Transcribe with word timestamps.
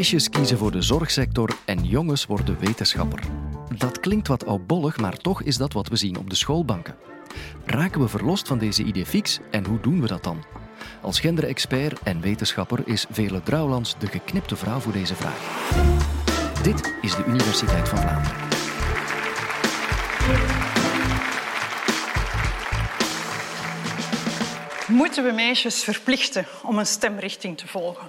Meisjes 0.00 0.30
kiezen 0.30 0.58
voor 0.58 0.72
de 0.72 0.82
zorgsector 0.82 1.56
en 1.64 1.84
jongens 1.84 2.26
worden 2.26 2.58
wetenschapper. 2.60 3.20
Dat 3.76 4.00
klinkt 4.00 4.28
wat 4.28 4.46
oudbollig, 4.46 4.96
maar 4.96 5.16
toch 5.16 5.42
is 5.42 5.56
dat 5.56 5.72
wat 5.72 5.88
we 5.88 5.96
zien 5.96 6.16
op 6.18 6.30
de 6.30 6.36
schoolbanken. 6.36 6.96
Raken 7.64 8.00
we 8.00 8.08
verlost 8.08 8.48
van 8.48 8.58
deze 8.58 8.82
idee 8.82 9.06
fix 9.06 9.38
en 9.50 9.66
hoe 9.66 9.80
doen 9.80 10.00
we 10.00 10.06
dat 10.06 10.24
dan? 10.24 10.44
Als 11.00 11.20
genderexpert 11.20 12.02
en 12.02 12.20
wetenschapper 12.20 12.82
is 12.84 13.06
Vele 13.10 13.42
Drouwlands 13.42 13.98
de 13.98 14.06
geknipte 14.06 14.56
vrouw 14.56 14.78
voor 14.78 14.92
deze 14.92 15.14
vraag. 15.14 15.38
Dit 16.62 16.94
is 17.00 17.16
de 17.16 17.24
Universiteit 17.26 17.88
van 17.88 17.98
Vlaanderen. 17.98 18.36
Moeten 24.86 25.24
we 25.24 25.32
meisjes 25.32 25.84
verplichten 25.84 26.46
om 26.62 26.78
een 26.78 26.86
stemrichting 26.86 27.58
te 27.58 27.66
volgen? 27.66 28.08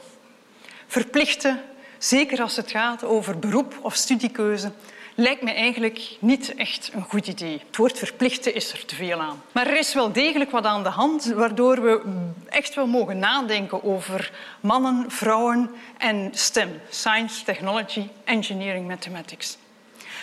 Verplichten, 0.88 1.62
zeker 2.04 2.42
als 2.42 2.56
het 2.56 2.72
gaat 2.72 3.04
over 3.04 3.40
beroep 3.40 3.80
of 3.82 3.96
studiekeuze, 3.96 4.72
lijkt 5.16 5.42
me 5.42 5.52
eigenlijk 5.52 6.18
niet 6.20 6.56
echt 6.56 6.92
een 6.94 7.04
goed 7.04 7.28
idee. 7.28 7.62
Het 7.68 7.78
woord 7.78 7.98
verplichten 7.98 8.56
is 8.56 8.74
er 8.74 8.86
te 8.86 8.96
veel 8.96 9.20
aan. 9.20 9.42
Maar 9.52 9.68
er 9.68 9.78
is 9.78 9.94
wel 9.94 10.12
degelijk 10.12 10.52
wat 10.52 10.66
aan 10.66 10.84
de 10.84 10.90
hand 10.90 11.26
waardoor 11.26 11.82
we 11.82 12.02
echt 12.50 12.76
wel 12.76 12.88
mogen 12.88 13.20
nadenken 13.20 13.84
over 13.84 14.32
mannen, 14.60 15.12
vrouwen 15.12 15.70
en 15.98 16.30
STEM. 16.34 16.82
Science, 16.90 17.44
Technology, 17.44 18.08
Engineering, 18.24 18.88
Mathematics. 18.88 19.58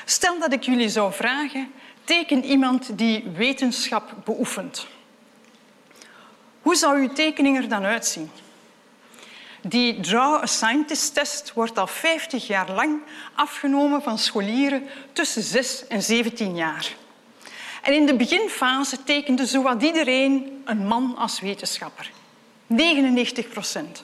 Stel 0.05 0.39
dat 0.39 0.53
ik 0.53 0.63
jullie 0.63 0.89
zou 0.89 1.13
vragen, 1.13 1.73
teken 2.05 2.45
iemand 2.45 2.99
die 2.99 3.25
wetenschap 3.35 4.15
beoefent. 4.25 4.87
Hoe 6.63 6.77
zou 6.77 6.99
uw 7.01 7.13
tekening 7.13 7.57
er 7.57 7.69
dan 7.69 7.85
uitzien? 7.85 8.31
Die 9.62 10.01
Draw 10.01 10.42
a 10.42 10.47
Scientist-test 10.47 11.53
wordt 11.53 11.78
al 11.78 11.87
50 11.87 12.47
jaar 12.47 12.70
lang 12.70 13.01
afgenomen 13.34 14.03
van 14.03 14.19
scholieren 14.19 14.89
tussen 15.12 15.42
6 15.42 15.87
en 15.87 16.03
17 16.03 16.56
jaar. 16.56 16.95
En 17.83 17.95
in 17.95 18.06
de 18.06 18.17
beginfase 18.17 19.03
tekende 19.05 19.47
zowat 19.47 19.83
iedereen 19.83 20.62
een 20.64 20.86
man 20.86 21.17
als 21.17 21.41
wetenschapper. 21.41 22.11
99 22.67 23.48
procent. 23.48 24.03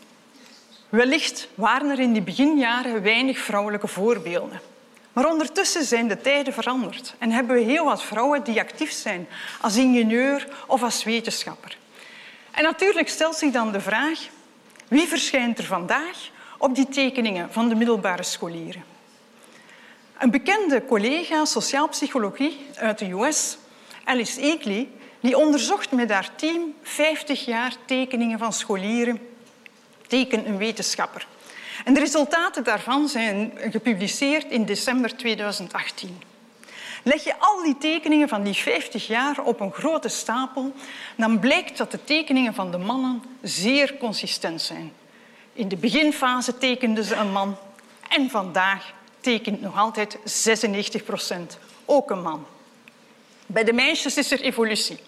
Wellicht 0.88 1.48
waren 1.54 1.90
er 1.90 1.98
in 1.98 2.12
die 2.12 2.22
beginjaren 2.22 3.02
weinig 3.02 3.38
vrouwelijke 3.38 3.88
voorbeelden. 3.88 4.60
Maar 5.12 5.30
ondertussen 5.30 5.84
zijn 5.84 6.08
de 6.08 6.20
tijden 6.20 6.52
veranderd 6.52 7.14
en 7.18 7.30
hebben 7.30 7.56
we 7.56 7.62
heel 7.62 7.84
wat 7.84 8.02
vrouwen 8.02 8.44
die 8.44 8.60
actief 8.60 8.92
zijn 8.92 9.28
als 9.60 9.76
ingenieur 9.76 10.48
of 10.66 10.82
als 10.82 11.04
wetenschapper. 11.04 11.76
En 12.50 12.62
natuurlijk 12.62 13.08
stelt 13.08 13.36
zich 13.36 13.52
dan 13.52 13.72
de 13.72 13.80
vraag 13.80 14.18
wie 14.88 15.06
verschijnt 15.06 15.58
er 15.58 15.64
vandaag 15.64 16.30
op 16.58 16.74
die 16.74 16.88
tekeningen 16.88 17.52
van 17.52 17.68
de 17.68 17.74
middelbare 17.74 18.22
scholieren? 18.22 18.84
Een 20.18 20.30
bekende 20.30 20.84
collega 20.84 21.44
sociaal 21.44 21.88
psychologie 21.88 22.66
uit 22.74 22.98
de 22.98 23.10
US, 23.10 23.58
Alice 24.04 24.40
Eakley, 24.40 24.88
die 25.20 25.38
onderzocht 25.38 25.90
met 25.90 26.10
haar 26.10 26.30
team 26.36 26.74
50 26.82 27.44
jaar 27.44 27.76
tekeningen 27.84 28.38
van 28.38 28.52
scholieren, 28.52 29.18
teken 30.06 30.46
een 30.46 30.56
wetenschapper. 30.56 31.26
En 31.84 31.94
de 31.94 32.00
resultaten 32.00 32.64
daarvan 32.64 33.08
zijn 33.08 33.52
gepubliceerd 33.70 34.50
in 34.50 34.64
december 34.64 35.16
2018. 35.16 36.33
Leg 37.04 37.24
je 37.24 37.34
al 37.38 37.62
die 37.62 37.78
tekeningen 37.78 38.28
van 38.28 38.42
die 38.42 38.54
50 38.54 39.06
jaar 39.06 39.40
op 39.40 39.60
een 39.60 39.72
grote 39.72 40.08
stapel, 40.08 40.72
dan 41.16 41.38
blijkt 41.38 41.76
dat 41.76 41.90
de 41.90 42.04
tekeningen 42.04 42.54
van 42.54 42.70
de 42.70 42.78
mannen 42.78 43.22
zeer 43.42 43.96
consistent 43.96 44.62
zijn. 44.62 44.92
In 45.52 45.68
de 45.68 45.76
beginfase 45.76 46.58
tekenden 46.58 47.04
ze 47.04 47.14
een 47.14 47.32
man 47.32 47.56
en 48.08 48.30
vandaag 48.30 48.92
tekent 49.20 49.60
nog 49.60 49.78
altijd 49.78 50.18
96 50.24 51.04
procent 51.04 51.58
ook 51.84 52.10
een 52.10 52.22
man. 52.22 52.46
Bij 53.46 53.64
de 53.64 53.72
meisjes 53.72 54.16
is 54.16 54.30
er 54.30 54.40
evolutie. 54.40 54.98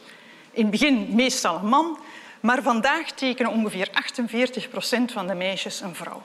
In 0.50 0.62
het 0.62 0.70
begin 0.70 1.14
meestal 1.14 1.56
een 1.56 1.68
man, 1.68 1.98
maar 2.40 2.62
vandaag 2.62 3.10
tekenen 3.10 3.52
ongeveer 3.52 3.88
48 3.92 4.68
procent 4.68 5.12
van 5.12 5.26
de 5.26 5.34
meisjes 5.34 5.80
een 5.80 5.94
vrouw. 5.94 6.22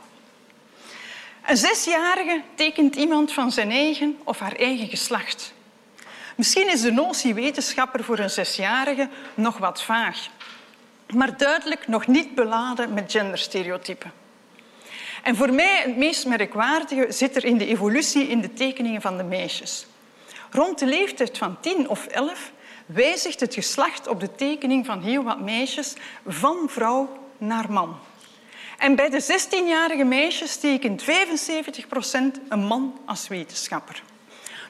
Een 1.45 1.57
zesjarige 1.57 2.41
tekent 2.55 2.95
iemand 2.95 3.31
van 3.31 3.51
zijn 3.51 3.71
eigen 3.71 4.19
of 4.23 4.39
haar 4.39 4.55
eigen 4.55 4.87
geslacht. 4.87 5.53
Misschien 6.35 6.71
is 6.71 6.81
de 6.81 6.91
notie 6.91 7.33
wetenschapper 7.33 8.03
voor 8.03 8.19
een 8.19 8.29
zesjarige 8.29 9.09
nog 9.33 9.57
wat 9.57 9.83
vaag, 9.83 10.27
maar 11.13 11.37
duidelijk 11.37 11.87
nog 11.87 12.07
niet 12.07 12.35
beladen 12.35 12.93
met 12.93 13.11
genderstereotypen. 13.11 14.11
En 15.23 15.35
voor 15.35 15.53
mij 15.53 15.81
het 15.85 15.97
meest 15.97 16.25
merkwaardige 16.25 17.05
zit 17.09 17.35
er 17.35 17.45
in 17.45 17.57
de 17.57 17.65
evolutie 17.65 18.27
in 18.27 18.41
de 18.41 18.53
tekeningen 18.53 19.01
van 19.01 19.17
de 19.17 19.23
meisjes. 19.23 19.85
Rond 20.51 20.79
de 20.79 20.85
leeftijd 20.85 21.37
van 21.37 21.59
tien 21.59 21.89
of 21.89 22.05
elf 22.05 22.51
wijzigt 22.85 23.39
het 23.39 23.53
geslacht 23.53 24.07
op 24.07 24.19
de 24.19 24.35
tekening 24.35 24.85
van 24.85 25.01
heel 25.01 25.23
wat 25.23 25.39
meisjes 25.39 25.93
van 26.27 26.57
vrouw 26.67 27.09
naar 27.37 27.71
man. 27.71 27.99
En 28.77 28.95
bij 28.95 29.09
de 29.09 29.23
16-jarige 29.23 30.03
meisjes 30.03 30.57
tekent 30.57 31.03
75 31.03 31.87
procent 31.87 32.39
een 32.49 32.65
man 32.65 32.99
als 33.05 33.27
wetenschapper. 33.27 34.03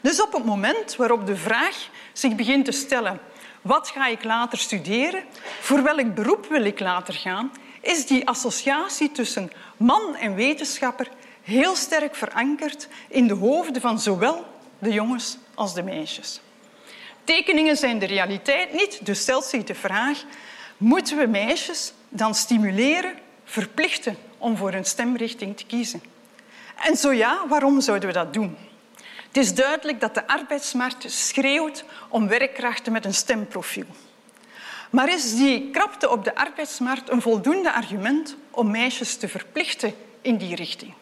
Dus 0.01 0.21
op 0.21 0.33
het 0.33 0.45
moment 0.45 0.95
waarop 0.95 1.25
de 1.25 1.35
vraag 1.35 1.89
zich 2.13 2.35
begint 2.35 2.65
te 2.65 2.71
stellen 2.71 3.19
wat 3.61 3.89
ga 3.89 4.07
ik 4.07 4.23
later 4.23 4.57
studeren, 4.57 5.23
voor 5.59 5.83
welk 5.83 6.15
beroep 6.15 6.45
wil 6.49 6.65
ik 6.65 6.79
later 6.79 7.13
gaan, 7.13 7.51
is 7.81 8.05
die 8.05 8.27
associatie 8.27 9.11
tussen 9.11 9.51
man 9.77 10.15
en 10.15 10.35
wetenschapper 10.35 11.07
heel 11.41 11.75
sterk 11.75 12.15
verankerd 12.15 12.87
in 13.07 13.27
de 13.27 13.33
hoofden 13.33 13.81
van 13.81 13.99
zowel 13.99 14.45
de 14.79 14.93
jongens 14.93 15.37
als 15.53 15.73
de 15.73 15.83
meisjes. 15.83 16.41
Tekeningen 17.23 17.77
zijn 17.77 17.99
de 17.99 18.05
realiteit 18.05 18.73
niet, 18.73 19.05
dus 19.05 19.21
stelt 19.21 19.45
zich 19.45 19.63
de 19.63 19.75
vraag 19.75 20.23
moeten 20.81 21.17
we 21.17 21.27
meisjes 21.27 21.93
dan 22.09 22.35
stimuleren, 22.35 23.13
verplichten 23.43 24.17
om 24.37 24.57
voor 24.57 24.73
een 24.73 24.85
stemrichting 24.85 25.57
te 25.57 25.65
kiezen? 25.65 26.01
En 26.75 26.97
zo 26.97 27.11
ja, 27.13 27.47
waarom 27.47 27.81
zouden 27.81 28.07
we 28.07 28.13
dat 28.13 28.33
doen? 28.33 28.57
Het 29.31 29.43
is 29.43 29.53
duidelijk 29.53 29.99
dat 29.99 30.13
de 30.13 30.27
arbeidsmarkt 30.27 31.11
schreeuwt 31.11 31.83
om 32.09 32.27
werkkrachten 32.27 32.91
met 32.91 33.05
een 33.05 33.13
stemprofiel. 33.13 33.85
Maar 34.89 35.13
is 35.13 35.35
die 35.35 35.69
krapte 35.69 36.09
op 36.09 36.23
de 36.23 36.35
arbeidsmarkt 36.35 37.09
een 37.09 37.21
voldoende 37.21 37.73
argument 37.73 38.35
om 38.49 38.71
meisjes 38.71 39.15
te 39.15 39.27
verplichten 39.27 39.93
in 40.21 40.37
die 40.37 40.55
richting? 40.55 40.93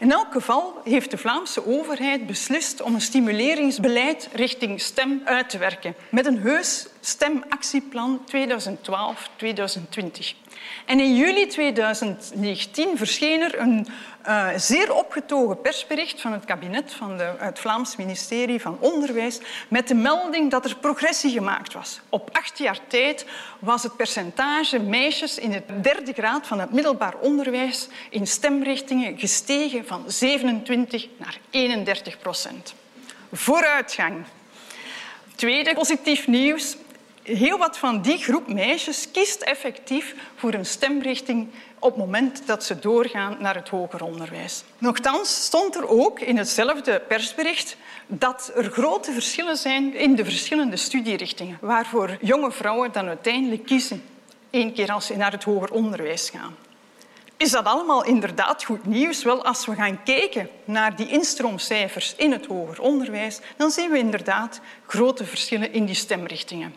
In 0.00 0.12
elk 0.12 0.32
geval 0.32 0.80
heeft 0.84 1.10
de 1.10 1.18
Vlaamse 1.18 1.66
overheid 1.66 2.26
beslist 2.26 2.80
om 2.80 2.94
een 2.94 3.00
stimuleringsbeleid 3.00 4.28
richting 4.32 4.80
STEM 4.80 5.22
uit 5.24 5.50
te 5.50 5.58
werken 5.58 5.94
met 6.10 6.26
een 6.26 6.38
heus 6.38 6.86
STEM-actieplan 7.00 8.20
2012-2020. 8.34 8.38
En 10.84 11.00
in 11.00 11.16
juli 11.16 11.46
2019 11.46 12.96
verscheen 12.96 13.40
er 13.40 13.58
een 13.58 13.86
uh, 14.28 14.48
zeer 14.56 14.94
opgetogen 14.94 15.60
persbericht 15.60 16.20
van 16.20 16.32
het 16.32 16.44
kabinet 16.44 16.94
van 16.94 17.16
de, 17.16 17.32
het 17.38 17.58
Vlaams 17.58 17.96
ministerie 17.96 18.60
van 18.60 18.76
Onderwijs 18.80 19.38
met 19.68 19.88
de 19.88 19.94
melding 19.94 20.50
dat 20.50 20.64
er 20.64 20.76
progressie 20.76 21.30
gemaakt 21.30 21.72
was. 21.72 22.00
Op 22.08 22.28
acht 22.32 22.58
jaar 22.58 22.78
tijd 22.86 23.26
was 23.58 23.82
het 23.82 23.96
percentage 23.96 24.78
meisjes 24.78 25.38
in 25.38 25.50
de 25.50 25.62
derde 25.80 26.12
graad 26.12 26.46
van 26.46 26.60
het 26.60 26.72
middelbaar 26.72 27.14
onderwijs 27.20 27.88
in 28.10 28.26
stemrichtingen 28.26 29.18
gestegen 29.18 29.86
van 29.86 30.04
27 30.06 31.06
naar 31.16 31.38
31 31.50 32.18
procent. 32.18 32.74
Vooruitgang. 33.32 34.24
Tweede 35.34 35.74
positief 35.74 36.26
nieuws 36.26 36.76
heel 37.36 37.58
wat 37.58 37.78
van 37.78 38.02
die 38.02 38.18
groep 38.18 38.52
meisjes 38.52 39.10
kiest 39.10 39.40
effectief 39.40 40.14
voor 40.36 40.54
een 40.54 40.66
stemrichting 40.66 41.48
op 41.78 41.90
het 41.90 41.98
moment 42.04 42.46
dat 42.46 42.64
ze 42.64 42.78
doorgaan 42.78 43.36
naar 43.40 43.54
het 43.54 43.68
hoger 43.68 44.04
onderwijs. 44.04 44.64
Nochtans 44.78 45.44
stond 45.44 45.76
er 45.76 45.88
ook 45.88 46.20
in 46.20 46.36
hetzelfde 46.36 47.02
persbericht 47.08 47.76
dat 48.06 48.52
er 48.54 48.64
grote 48.64 49.12
verschillen 49.12 49.56
zijn 49.56 49.94
in 49.94 50.14
de 50.14 50.24
verschillende 50.24 50.76
studierichtingen, 50.76 51.58
waarvoor 51.60 52.18
jonge 52.20 52.52
vrouwen 52.52 52.92
dan 52.92 53.06
uiteindelijk 53.06 53.66
kiezen, 53.66 54.02
één 54.50 54.72
keer 54.72 54.92
als 54.92 55.06
ze 55.06 55.16
naar 55.16 55.32
het 55.32 55.44
hoger 55.44 55.70
onderwijs 55.70 56.30
gaan. 56.30 56.56
Is 57.36 57.50
dat 57.50 57.64
allemaal 57.64 58.04
inderdaad 58.04 58.64
goed 58.64 58.86
nieuws? 58.86 59.22
Wel, 59.22 59.44
als 59.44 59.66
we 59.66 59.74
gaan 59.74 60.02
kijken 60.02 60.48
naar 60.64 60.96
die 60.96 61.08
instroomcijfers 61.08 62.14
in 62.16 62.32
het 62.32 62.46
hoger 62.46 62.80
onderwijs, 62.80 63.40
dan 63.56 63.70
zien 63.70 63.90
we 63.90 63.98
inderdaad 63.98 64.60
grote 64.86 65.24
verschillen 65.24 65.72
in 65.72 65.84
die 65.84 65.94
stemrichtingen. 65.94 66.74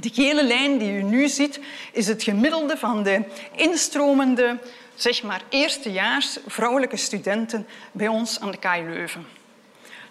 De 0.00 0.10
gele 0.12 0.44
lijn 0.44 0.78
die 0.78 0.92
u 0.92 1.02
nu 1.02 1.28
ziet, 1.28 1.60
is 1.92 2.06
het 2.06 2.22
gemiddelde 2.22 2.76
van 2.76 3.02
de 3.02 3.22
instromende, 3.56 4.58
zeg 4.94 5.22
maar 5.22 5.42
eerstejaars 5.48 6.38
vrouwelijke 6.46 6.96
studenten 6.96 7.66
bij 7.92 8.08
ons 8.08 8.40
aan 8.40 8.50
de 8.50 8.58
KU 8.58 8.88
Leuven. 8.88 9.26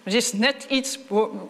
Het 0.04 0.14
is 0.14 0.34
net 0.34 0.66
iets 0.70 1.00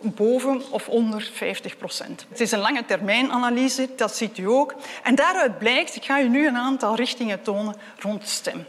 boven 0.02 0.72
of 0.72 0.88
onder 0.88 1.30
50 1.34 1.78
procent. 1.78 2.26
Het 2.30 2.40
is 2.40 2.52
een 2.52 2.60
lange 2.60 2.86
termijnanalyse, 2.86 3.90
dat 3.96 4.16
ziet 4.16 4.38
u 4.38 4.48
ook. 4.48 4.76
En 5.04 5.16
daaruit 5.16 5.58
blijkt, 5.58 5.96
ik 5.96 6.06
ga 6.06 6.22
u 6.22 6.30
nu 6.30 6.48
een 6.48 6.58
aantal 6.58 6.96
richtingen 6.96 7.42
tonen 7.42 7.76
rond 8.00 8.28
stem. 8.28 8.66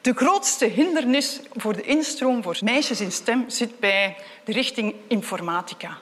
De 0.00 0.12
grootste 0.14 0.64
hindernis 0.64 1.40
voor 1.56 1.76
de 1.76 1.82
instroom 1.82 2.42
voor 2.42 2.56
meisjes 2.60 3.00
in 3.00 3.12
STEM 3.12 3.44
zit 3.46 3.78
bij 3.78 4.16
de 4.44 4.52
richting 4.52 4.94
informatica. 5.08 5.98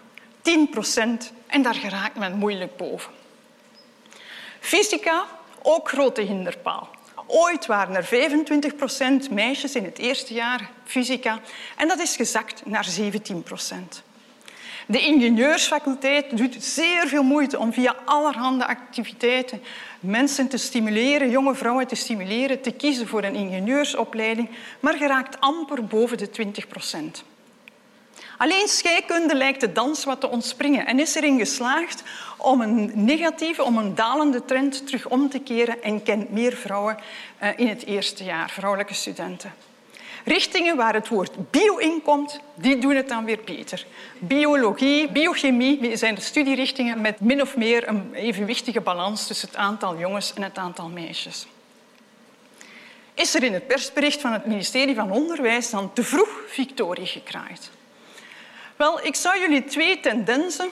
10 0.47 0.69
procent 0.69 1.33
en 1.47 1.63
daar 1.63 1.75
geraakt 1.75 2.17
men 2.17 2.37
moeilijk 2.37 2.77
boven. 2.77 3.13
Fysica, 4.61 5.25
ook 5.63 5.89
grote 5.89 6.21
hinderpaal. 6.21 6.89
Ooit 7.27 7.67
waren 7.67 7.97
er 7.97 8.05
25 8.05 8.77
procent 8.77 9.31
meisjes 9.31 9.75
in 9.75 9.85
het 9.85 9.99
eerste 9.99 10.35
jaar 10.35 10.71
fysica 10.85 11.41
en 11.77 11.89
dat 11.89 11.99
is 11.99 12.17
gezakt 12.17 12.67
naar 12.67 12.85
17 12.85 13.43
procent. 13.43 14.03
De 14.87 15.01
ingenieursfaculteit 15.01 16.37
doet 16.37 16.65
zeer 16.65 17.09
veel 17.09 17.23
moeite 17.23 17.59
om 17.59 17.73
via 17.73 17.97
allerhande 18.05 18.67
activiteiten 18.67 19.63
mensen 20.01 20.49
te 20.49 20.57
stimuleren, 20.57 21.31
jonge 21.31 21.55
vrouwen 21.55 21.87
te 21.87 21.95
stimuleren, 21.95 22.61
te 22.61 22.73
kiezen 22.73 23.09
voor 23.09 23.25
een 23.25 23.35
ingenieursopleiding, 23.35 24.51
maar 24.81 24.95
geraakt 24.95 25.41
amper 25.41 25.85
boven 25.85 26.19
de 26.19 26.31
20 26.31 26.67
procent. 26.67 27.25
Alleen 28.39 28.69
scheikunde 28.69 29.35
lijkt 29.35 29.61
de 29.61 29.73
dans 29.73 30.05
wat 30.05 30.21
te 30.21 30.29
ontspringen 30.29 30.87
en 30.87 31.01
is 31.01 31.15
erin 31.15 31.39
geslaagd 31.39 32.03
om 32.37 32.61
een 32.61 32.91
negatieve, 32.95 33.63
om 33.63 33.77
een 33.77 33.95
dalende 33.95 34.45
trend 34.45 34.87
terug 34.87 35.09
om 35.09 35.29
te 35.31 35.39
keren 35.39 35.83
en 35.83 36.03
kent 36.03 36.31
meer 36.31 36.53
vrouwen 36.53 36.99
eh, 37.39 37.49
in 37.57 37.69
het 37.69 37.87
eerste 37.87 38.25
jaar, 38.25 38.51
vrouwelijke 38.51 38.95
studenten. 38.95 39.55
Richtingen 40.25 40.77
waar 40.77 40.95
het 40.95 41.09
woord 41.09 41.51
bio 41.51 41.77
in 41.77 42.03
komt, 42.03 42.41
die 42.55 42.79
doen 42.79 42.95
het 42.95 43.09
dan 43.09 43.25
weer 43.25 43.41
beter. 43.45 43.87
Biologie, 44.19 45.11
biochemie 45.11 45.97
zijn 45.97 46.15
de 46.15 46.21
studierichtingen 46.21 47.01
met 47.01 47.21
min 47.21 47.41
of 47.41 47.57
meer 47.57 47.89
een 47.89 48.15
evenwichtige 48.15 48.81
balans 48.81 49.27
tussen 49.27 49.49
het 49.49 49.57
aantal 49.57 49.99
jongens 49.99 50.35
en 50.35 50.43
het 50.43 50.59
aantal 50.59 50.89
meisjes. 50.89 51.47
Is 53.15 53.35
er 53.35 53.43
in 53.43 53.53
het 53.53 53.67
persbericht 53.67 54.21
van 54.21 54.33
het 54.33 54.47
ministerie 54.47 54.95
van 54.95 55.11
Onderwijs 55.11 55.71
dan 55.71 55.93
te 55.93 56.05
vroeg 56.05 56.41
victorie 56.47 57.07
gekraaid? 57.07 57.71
Wel, 58.77 59.05
ik 59.05 59.15
zou 59.15 59.41
jullie 59.41 59.65
twee 59.65 60.01
tendensen 60.01 60.69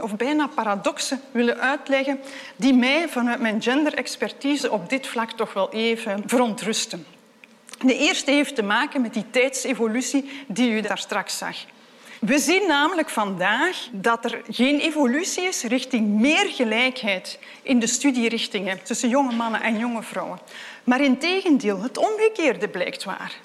of 0.00 0.16
bijna 0.16 0.46
paradoxen 0.46 1.20
willen 1.30 1.60
uitleggen 1.60 2.20
die 2.56 2.74
mij 2.74 3.08
vanuit 3.08 3.40
mijn 3.40 3.62
genderexpertise 3.62 4.70
op 4.70 4.88
dit 4.88 5.06
vlak 5.06 5.32
toch 5.32 5.52
wel 5.52 5.72
even 5.72 6.22
verontrusten. 6.26 7.06
De 7.78 7.96
eerste 7.96 8.30
heeft 8.30 8.54
te 8.54 8.62
maken 8.62 9.00
met 9.00 9.14
die 9.14 9.30
tijdsevolutie 9.30 10.44
die 10.46 10.70
u 10.70 10.80
daar 10.80 10.98
straks 10.98 11.38
zag. 11.38 11.56
We 12.20 12.38
zien 12.38 12.66
namelijk 12.66 13.08
vandaag 13.08 13.88
dat 13.92 14.24
er 14.24 14.42
geen 14.50 14.80
evolutie 14.80 15.42
is 15.42 15.62
richting 15.62 16.08
meer 16.08 16.46
gelijkheid 16.50 17.38
in 17.62 17.78
de 17.78 17.86
studierichtingen 17.86 18.82
tussen 18.82 19.08
jonge 19.08 19.32
mannen 19.32 19.62
en 19.62 19.78
jonge 19.78 20.02
vrouwen. 20.02 20.38
Maar 20.84 21.00
in 21.00 21.18
tegendeel, 21.18 21.82
het 21.82 21.98
omgekeerde 21.98 22.68
blijkt 22.68 23.04
waar. 23.04 23.38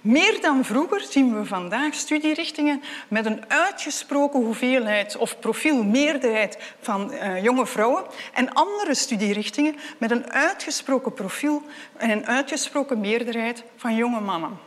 Meer 0.00 0.40
dan 0.40 0.64
vroeger 0.64 1.00
zien 1.10 1.38
we 1.38 1.44
vandaag 1.44 1.94
studierichtingen 1.94 2.82
met 3.08 3.26
een 3.26 3.50
uitgesproken 3.50 4.40
hoeveelheid 4.40 5.16
of 5.16 5.38
profielmeerderheid 5.38 6.58
van 6.80 7.12
uh, 7.12 7.42
jonge 7.42 7.66
vrouwen 7.66 8.04
en 8.32 8.52
andere 8.52 8.94
studierichtingen 8.94 9.76
met 9.98 10.10
een 10.10 10.30
uitgesproken 10.30 11.14
profiel 11.14 11.62
en 11.96 12.10
een 12.10 12.26
uitgesproken 12.26 13.00
meerderheid 13.00 13.64
van 13.76 13.94
jonge 13.94 14.20
mannen. 14.20 14.58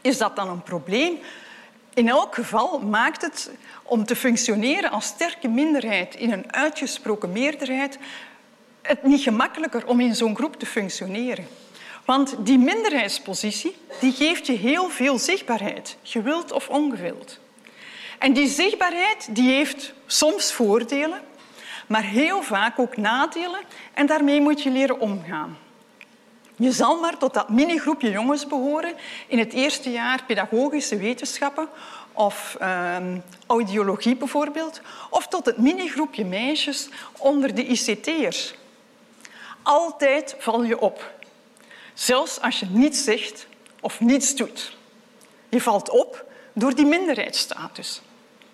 Is 0.00 0.18
dat 0.18 0.36
dan 0.36 0.48
een 0.48 0.62
probleem? 0.62 1.18
In 1.94 2.08
elk 2.08 2.34
geval 2.34 2.78
maakt 2.78 3.22
het 3.22 3.50
om 3.82 4.04
te 4.04 4.16
functioneren 4.16 4.90
als 4.90 5.06
sterke 5.06 5.48
minderheid 5.48 6.14
in 6.14 6.32
een 6.32 6.52
uitgesproken 6.52 7.32
meerderheid 7.32 7.98
het 8.82 9.02
niet 9.02 9.22
gemakkelijker 9.22 9.86
om 9.86 10.00
in 10.00 10.14
zo'n 10.14 10.36
groep 10.36 10.56
te 10.56 10.66
functioneren. 10.66 11.46
Want 12.06 12.34
die 12.38 12.58
minderheidspositie 12.58 13.76
die 14.00 14.12
geeft 14.12 14.46
je 14.46 14.52
heel 14.52 14.88
veel 14.88 15.18
zichtbaarheid, 15.18 15.96
gewild 16.02 16.52
of 16.52 16.68
ongewild. 16.68 17.38
En 18.18 18.32
die 18.32 18.48
zichtbaarheid 18.48 19.28
die 19.30 19.50
heeft 19.50 19.92
soms 20.06 20.52
voordelen, 20.52 21.20
maar 21.86 22.02
heel 22.02 22.42
vaak 22.42 22.78
ook 22.78 22.96
nadelen 22.96 23.60
en 23.94 24.06
daarmee 24.06 24.40
moet 24.40 24.62
je 24.62 24.70
leren 24.70 25.00
omgaan. 25.00 25.58
Je 26.56 26.72
zal 26.72 27.00
maar 27.00 27.18
tot 27.18 27.34
dat 27.34 27.48
minigroepje 27.48 28.10
jongens 28.10 28.46
behoren 28.46 28.94
in 29.26 29.38
het 29.38 29.52
eerste 29.52 29.90
jaar 29.90 30.24
pedagogische 30.26 30.96
wetenschappen 30.96 31.68
of 32.12 32.56
uh, 32.60 32.96
audiologie 33.46 34.16
bijvoorbeeld, 34.16 34.80
of 35.10 35.28
tot 35.28 35.46
het 35.46 35.58
minigroepje 35.58 36.24
meisjes 36.24 36.88
onder 37.18 37.54
de 37.54 37.64
ICT'ers. 37.64 38.54
Altijd 39.62 40.36
val 40.38 40.62
je 40.62 40.80
op. 40.80 41.14
Zelfs 41.96 42.40
als 42.40 42.60
je 42.60 42.66
niets 42.70 43.04
zegt 43.04 43.46
of 43.80 44.00
niets 44.00 44.36
doet. 44.36 44.76
Je 45.48 45.60
valt 45.60 45.90
op 45.90 46.24
door 46.52 46.74
die 46.74 46.84
minderheidsstatus. 46.84 48.00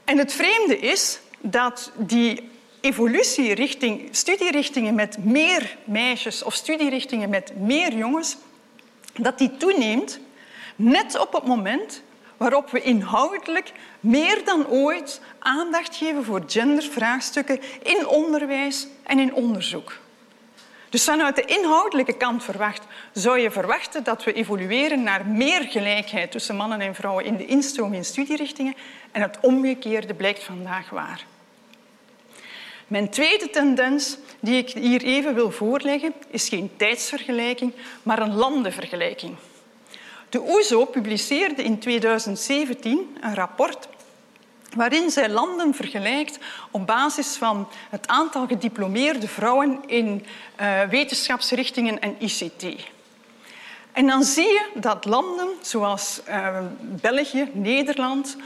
En 0.05 0.19
het 0.19 0.33
vreemde 0.33 0.79
is 0.79 1.19
dat 1.41 1.93
die 1.97 2.50
evolutie 2.81 3.55
richting 3.55 4.09
studierichtingen 4.11 4.94
met 4.94 5.25
meer 5.25 5.77
meisjes 5.85 6.43
of 6.43 6.55
studierichtingen 6.55 7.29
met 7.29 7.56
meer 7.56 7.94
jongens, 7.94 8.37
dat 9.15 9.39
die 9.39 9.56
toeneemt 9.56 10.19
net 10.77 11.19
op 11.19 11.33
het 11.33 11.47
moment 11.47 12.03
waarop 12.37 12.71
we 12.71 12.83
inhoudelijk 12.83 13.73
meer 14.00 14.45
dan 14.45 14.69
ooit 14.69 15.21
aandacht 15.38 15.97
geven 15.97 16.25
voor 16.25 16.43
gendervraagstukken 16.47 17.61
in 17.83 18.06
onderwijs 18.06 18.87
en 19.03 19.19
in 19.19 19.35
onderzoek. 19.35 20.00
Dus 20.93 21.05
vanuit 21.05 21.37
de 21.37 21.44
inhoudelijke 21.44 22.12
kant 22.12 22.44
verwacht, 22.44 22.83
zou 23.12 23.39
je 23.39 23.50
verwachten 23.50 24.05
dat 24.05 24.25
we 24.25 24.33
evolueren 24.33 25.03
naar 25.03 25.27
meer 25.27 25.62
gelijkheid 25.62 26.31
tussen 26.31 26.56
mannen 26.56 26.81
en 26.81 26.94
vrouwen 26.94 27.25
in 27.25 27.37
de 27.37 27.47
instroom 27.47 27.94
in 27.94 28.05
studierichtingen. 28.05 28.75
En 29.12 29.23
het 29.23 29.39
omgekeerde 29.41 30.15
blijkt 30.15 30.43
vandaag 30.43 30.91
waar. 30.91 31.27
Mijn 32.87 33.11
tweede 33.11 33.50
tendens 33.50 34.19
die 34.41 34.56
ik 34.56 34.71
hier 34.71 35.03
even 35.03 35.35
wil 35.35 35.50
voorleggen 35.50 36.15
is 36.31 36.49
geen 36.49 36.71
tijdsvergelijking, 36.77 37.73
maar 38.03 38.19
een 38.19 38.35
landenvergelijking. 38.35 39.37
De 40.29 40.41
OESO 40.41 40.85
publiceerde 40.85 41.62
in 41.62 41.79
2017 41.79 43.17
een 43.21 43.35
rapport 43.35 43.88
waarin 44.75 45.11
zij 45.11 45.29
landen 45.29 45.75
vergelijkt 45.75 46.39
op 46.71 46.87
basis 46.87 47.37
van 47.37 47.69
het 47.91 48.09
aantal 48.09 48.47
gediplomeerde 48.47 49.29
vrouwen 49.29 49.81
in 49.87 50.27
uh, 50.61 50.83
wetenschapsrichtingen 50.83 52.01
en 52.01 52.17
ICT. 52.19 52.64
En 53.93 54.07
dan 54.07 54.23
zie 54.23 54.45
je 54.45 54.71
dat 54.75 55.05
landen 55.05 55.49
zoals 55.61 56.21
uh, 56.29 56.59
België, 56.81 57.50
Nederland, 57.52 58.37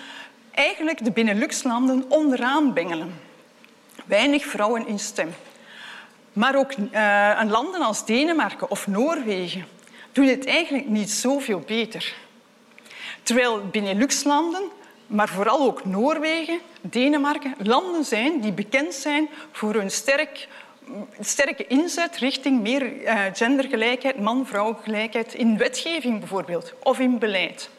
eigenlijk 0.51 1.05
de 1.05 1.11
Benelux-landen 1.11 2.05
onderaan 2.09 2.73
bengelen. 2.73 3.21
Weinig 4.05 4.45
vrouwen 4.45 4.87
in 4.87 4.99
stem. 4.99 5.35
Maar 6.33 6.57
ook 6.57 6.73
uh, 6.73 7.41
landen 7.47 7.81
als 7.81 8.05
Denemarken 8.05 8.71
of 8.71 8.87
Noorwegen 8.87 9.67
doen 10.13 10.27
het 10.27 10.47
eigenlijk 10.47 10.89
niet 10.89 11.11
zoveel 11.11 11.61
beter. 11.67 12.15
Terwijl 13.23 13.67
Benelux-landen 13.67 14.71
maar 15.07 15.29
vooral 15.29 15.61
ook 15.61 15.85
Noorwegen, 15.85 16.61
Denemarken, 16.81 17.55
landen 17.63 18.05
zijn 18.05 18.41
die 18.41 18.53
bekend 18.53 18.95
zijn 18.95 19.29
voor 19.53 19.75
hun 19.75 19.91
sterk, 19.91 20.49
sterke 21.21 21.67
inzet 21.67 22.17
richting 22.17 22.61
meer 22.61 23.03
uh, 23.03 23.21
gendergelijkheid, 23.33 24.21
man-vrouw 24.21 24.79
gelijkheid 24.83 25.35
in 25.35 25.59
wetgeving 25.59 26.19
bijvoorbeeld 26.19 26.73
of 26.83 26.99
in 26.99 27.19
beleid. 27.19 27.71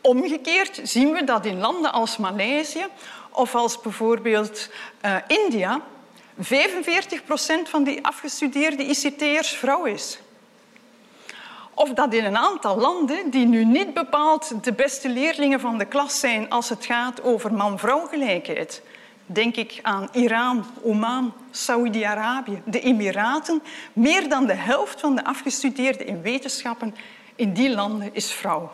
Omgekeerd 0.00 0.80
zien 0.82 1.12
we 1.12 1.24
dat 1.24 1.46
in 1.46 1.58
landen 1.58 1.92
als 1.92 2.16
Maleisië 2.16 2.86
of 3.30 3.54
als 3.54 3.80
bijvoorbeeld 3.80 4.68
uh, 5.04 5.16
India 5.26 5.80
45 6.38 7.24
procent 7.24 7.68
van 7.68 7.84
die 7.84 8.04
afgestudeerde 8.04 8.84
ICT'ers 8.84 9.50
vrouw 9.50 9.84
is. 9.84 10.18
Of 11.80 11.90
dat 11.90 12.14
in 12.14 12.24
een 12.24 12.36
aantal 12.36 12.78
landen, 12.78 13.30
die 13.30 13.46
nu 13.46 13.64
niet 13.64 13.94
bepaald 13.94 14.64
de 14.64 14.72
beste 14.72 15.08
leerlingen 15.08 15.60
van 15.60 15.78
de 15.78 15.84
klas 15.84 16.20
zijn 16.20 16.50
als 16.50 16.68
het 16.68 16.84
gaat 16.84 17.22
over 17.22 17.54
man-vrouw 17.54 18.06
gelijkheid. 18.06 18.82
Denk 19.26 19.56
ik 19.56 19.78
aan 19.82 20.08
Iran, 20.12 20.66
Oman, 20.82 21.32
Saoedi-Arabië, 21.50 22.62
de 22.64 22.80
Emiraten. 22.80 23.62
Meer 23.92 24.28
dan 24.28 24.46
de 24.46 24.54
helft 24.54 25.00
van 25.00 25.14
de 25.16 25.24
afgestudeerden 25.24 26.06
in 26.06 26.22
wetenschappen 26.22 26.94
in 27.34 27.52
die 27.52 27.70
landen 27.70 28.14
is 28.14 28.32
vrouw. 28.32 28.70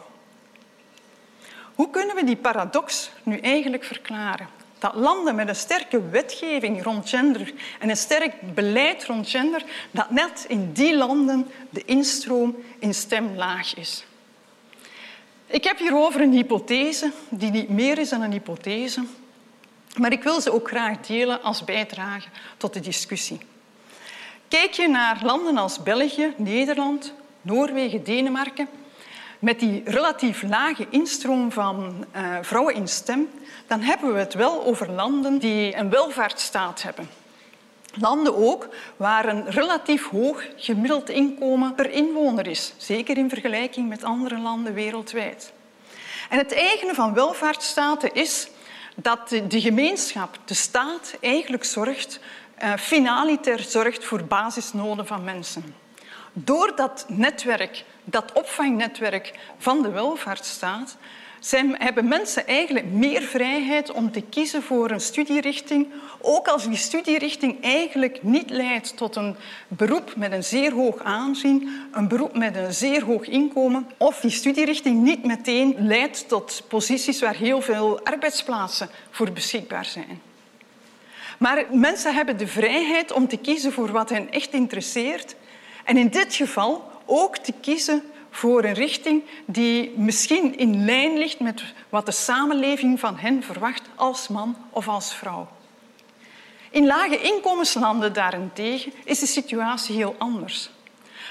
Hoe 1.75 1.90
kunnen 1.90 2.14
we 2.14 2.25
die 2.25 2.36
paradox 2.36 3.10
nu 3.22 3.38
eigenlijk 3.38 3.84
verklaren? 3.84 4.48
Dat 4.93 5.02
landen 5.02 5.35
met 5.35 5.49
een 5.49 5.57
sterke 5.57 6.09
wetgeving 6.09 6.83
rond 6.83 7.09
gender 7.09 7.52
en 7.78 7.88
een 7.88 7.97
sterk 7.97 8.55
beleid 8.55 9.05
rond 9.05 9.28
gender, 9.28 9.62
dat 9.90 10.11
net 10.11 10.45
in 10.49 10.73
die 10.73 10.97
landen 10.97 11.50
de 11.71 11.85
instroom 11.85 12.57
in 12.78 12.95
stem 12.95 13.37
laag 13.37 13.76
is. 13.76 14.05
Ik 15.47 15.64
heb 15.64 15.78
hierover 15.78 16.21
een 16.21 16.33
hypothese 16.33 17.12
die 17.28 17.50
niet 17.50 17.69
meer 17.69 17.99
is 17.99 18.09
dan 18.09 18.23
een 18.23 18.33
hypothese, 18.33 19.05
maar 19.97 20.12
ik 20.12 20.23
wil 20.23 20.40
ze 20.40 20.52
ook 20.52 20.69
graag 20.69 21.00
delen 21.00 21.43
als 21.43 21.64
bijdrage 21.64 22.28
tot 22.57 22.73
de 22.73 22.81
discussie. 22.81 23.40
Kijk 24.49 24.73
je 24.73 24.88
naar 24.88 25.21
landen 25.23 25.57
als 25.57 25.83
België, 25.83 26.35
Nederland, 26.37 27.12
Noorwegen, 27.43 28.05
Denemarken, 28.05 28.69
met 29.38 29.61
die 29.61 29.83
relatief 29.85 30.43
lage 30.43 30.87
instroom 30.90 31.52
van 31.52 32.05
uh, 32.16 32.37
vrouwen 32.43 32.75
in 32.75 32.88
stem, 32.88 33.28
dan 33.66 33.81
hebben 33.81 34.12
we 34.12 34.19
het 34.19 34.35
wel 34.35 34.64
over 34.64 34.90
landen 34.90 35.38
die 35.38 35.76
een 35.76 35.90
welvaartsstaat 35.90 36.83
hebben. 36.83 37.09
Landen 37.95 38.37
ook 38.37 38.69
waar 38.97 39.28
een 39.28 39.50
relatief 39.50 40.09
hoog 40.09 40.45
gemiddeld 40.57 41.09
inkomen 41.09 41.75
per 41.75 41.90
inwoner 41.90 42.47
is, 42.47 42.73
zeker 42.76 43.16
in 43.16 43.28
vergelijking 43.28 43.88
met 43.88 44.05
andere 44.05 44.38
landen 44.38 44.75
wereldwijd. 44.75 45.52
En 46.28 46.38
het 46.38 46.55
eigene 46.55 46.95
van 46.95 47.14
welvaartsstaten 47.14 48.14
is 48.14 48.49
dat 48.97 49.28
de 49.28 49.61
gemeenschap, 49.61 50.38
de 50.45 50.55
staat, 50.55 51.16
eigenlijk 51.21 51.64
zorgt, 51.64 52.21
uh, 52.62 52.76
finaliter 52.76 53.61
zorgt 53.61 54.05
voor 54.05 54.25
basisnoden 54.25 55.07
van 55.07 55.25
mensen. 55.25 55.75
Door 56.33 56.73
dat 56.76 57.05
netwerk, 57.09 57.85
dat 58.08 58.32
opvangnetwerk 58.32 59.32
van 59.58 59.82
de 59.82 59.90
welvaartsstaat, 59.90 60.96
zijn, 61.40 61.75
hebben 61.78 62.08
mensen 62.08 62.46
eigenlijk 62.46 62.86
meer 62.86 63.22
vrijheid 63.22 63.92
om 63.92 64.12
te 64.12 64.20
kiezen 64.20 64.62
voor 64.62 64.90
een 64.90 65.00
studierichting, 65.00 65.86
ook 66.20 66.48
als 66.48 66.66
die 66.68 66.76
studierichting 66.76 67.62
eigenlijk 67.62 68.22
niet 68.22 68.50
leidt 68.50 68.96
tot 68.96 69.16
een 69.16 69.36
beroep 69.68 70.16
met 70.16 70.32
een 70.32 70.44
zeer 70.44 70.72
hoog 70.72 71.02
aanzien, 71.02 71.88
een 71.92 72.08
beroep 72.08 72.36
met 72.36 72.56
een 72.56 72.75
zeer 72.75 73.04
hoog 73.04 73.26
inkomen, 73.26 73.90
of 73.96 74.20
die 74.20 74.30
studierichting 74.30 75.02
niet 75.02 75.25
meteen 75.25 75.75
leidt 75.78 76.28
tot 76.28 76.62
posities 76.68 77.20
waar 77.20 77.36
heel 77.36 77.60
veel 77.60 78.00
arbeidsplaatsen 78.04 78.88
voor 79.10 79.32
beschikbaar 79.32 79.84
zijn. 79.84 80.20
Maar 81.38 81.64
mensen 81.70 82.14
hebben 82.14 82.36
de 82.36 82.46
vrijheid 82.46 83.12
om 83.12 83.28
te 83.28 83.36
kiezen 83.36 83.72
voor 83.72 83.92
wat 83.92 84.10
hen 84.10 84.30
echt 84.30 84.52
interesseert 84.52 85.36
en 85.84 85.96
in 85.96 86.08
dit 86.08 86.34
geval 86.34 86.95
ook 87.06 87.36
te 87.36 87.52
kiezen 87.60 88.02
voor 88.30 88.64
een 88.64 88.72
richting 88.72 89.22
die 89.46 89.98
misschien 89.98 90.58
in 90.58 90.84
lijn 90.84 91.18
ligt 91.18 91.40
met 91.40 91.62
wat 91.88 92.06
de 92.06 92.12
samenleving 92.12 93.00
van 93.00 93.16
hen 93.16 93.42
verwacht 93.42 93.82
als 93.94 94.28
man 94.28 94.56
of 94.70 94.88
als 94.88 95.14
vrouw. 95.14 95.48
In 96.70 96.86
lage 96.86 97.20
inkomenslanden 97.20 98.12
daarentegen 98.12 98.92
is 99.04 99.18
de 99.18 99.26
situatie 99.26 99.96
heel 99.96 100.14
anders. 100.18 100.70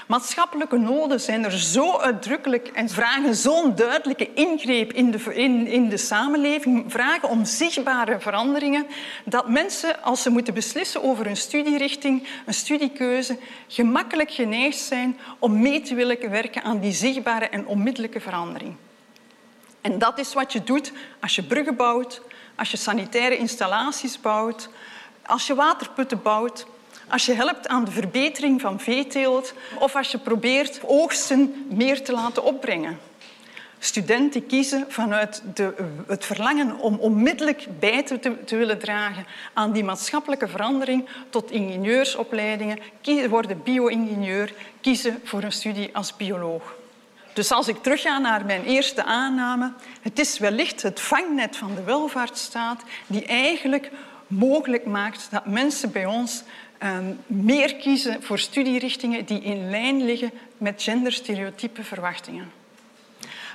Maatschappelijke 0.06 0.78
noden 0.78 1.20
zijn 1.20 1.44
er 1.44 1.58
zo 1.58 1.98
uitdrukkelijk 1.98 2.68
en 2.68 2.88
vragen 2.88 3.34
zo'n 3.34 3.74
duidelijke 3.74 4.32
ingreep 4.34 4.92
in 4.92 5.10
de, 5.10 5.34
in, 5.70 5.88
de 5.88 5.96
samenleving, 5.96 6.84
vragen 6.92 7.28
om 7.28 7.44
zichtbare 7.44 8.20
veranderingen, 8.20 8.86
dat 9.24 9.48
mensen, 9.48 10.02
als 10.02 10.22
ze 10.22 10.30
moeten 10.30 10.54
beslissen 10.54 11.02
over 11.02 11.26
een 11.26 11.36
studierichting, 11.36 12.28
een 12.46 12.54
studiekeuze, 12.54 13.38
gemakkelijk 13.68 14.30
geneigd 14.30 14.78
zijn 14.78 15.18
om 15.38 15.60
mee 15.60 15.80
te 15.80 15.94
willen 15.94 16.30
werken 16.30 16.62
aan 16.62 16.80
die 16.80 16.92
zichtbare 16.92 17.48
en 17.48 17.66
onmiddellijke 17.66 18.20
verandering. 18.20 18.76
En 19.80 19.98
dat 19.98 20.18
is 20.18 20.32
wat 20.32 20.52
je 20.52 20.62
doet 20.62 20.92
als 21.20 21.34
je 21.34 21.42
bruggen 21.42 21.76
bouwt, 21.76 22.20
als 22.56 22.70
je 22.70 22.76
sanitaire 22.76 23.36
installaties 23.36 24.20
bouwt, 24.20 24.68
als 25.26 25.46
je 25.46 25.54
waterputten 25.54 26.22
bouwt, 26.22 26.66
als 27.08 27.26
je 27.26 27.32
helpt 27.32 27.68
aan 27.68 27.84
de 27.84 27.90
verbetering 27.90 28.60
van 28.60 28.80
veeteelt 28.80 29.54
of 29.78 29.96
als 29.96 30.10
je 30.10 30.18
probeert 30.18 30.80
oogsten 30.84 31.66
meer 31.68 32.02
te 32.02 32.12
laten 32.12 32.44
opbrengen. 32.44 32.98
Studenten 33.78 34.46
kiezen 34.46 34.84
vanuit 34.88 35.42
de, 35.54 35.74
het 36.06 36.24
verlangen 36.24 36.78
om 36.78 36.98
onmiddellijk 36.98 37.66
bij 37.78 38.02
te, 38.02 38.36
willen 38.46 38.78
dragen 38.78 39.26
aan 39.52 39.72
die 39.72 39.84
maatschappelijke 39.84 40.48
verandering 40.48 41.08
tot 41.30 41.50
ingenieursopleidingen, 41.50 42.78
worden 43.28 43.62
bio-ingenieur, 43.62 44.52
kiezen 44.80 45.20
voor 45.24 45.42
een 45.42 45.52
studie 45.52 45.90
als 45.92 46.16
bioloog. 46.16 46.74
Dus 47.32 47.52
als 47.52 47.68
ik 47.68 47.82
terugga 47.82 48.18
naar 48.18 48.44
mijn 48.44 48.64
eerste 48.64 49.04
aanname, 49.04 49.72
het 50.00 50.18
is 50.18 50.38
wellicht 50.38 50.82
het 50.82 51.00
vangnet 51.00 51.56
van 51.56 51.74
de 51.74 51.82
welvaartsstaat 51.82 52.82
die 53.06 53.24
eigenlijk 53.24 53.90
mogelijk 54.26 54.86
maakt 54.86 55.28
dat 55.30 55.46
mensen 55.46 55.92
bij 55.92 56.06
ons 56.06 56.42
meer 57.26 57.74
kiezen 57.76 58.22
voor 58.22 58.38
studierichtingen 58.38 59.24
die 59.24 59.42
in 59.42 59.70
lijn 59.70 60.04
liggen 60.04 60.30
met 60.58 60.82
genderstereotype 60.82 61.84
verwachtingen. 61.84 62.52